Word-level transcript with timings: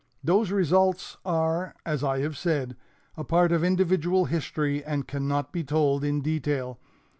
Those 0.23 0.49
results 0.49 1.17
are, 1.23 1.75
as 1.85 2.03
I 2.03 2.21
have 2.21 2.35
said, 2.35 2.75
a 3.15 3.23
part 3.23 3.51
of 3.51 3.63
individual 3.63 4.25
history 4.25 4.83
and 4.83 5.07
cannot 5.07 5.51
be 5.53 5.63
told 5.63 6.03
in 6.03 6.21
detail. 6.21 6.79